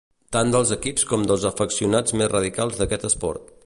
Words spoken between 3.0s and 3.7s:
esport.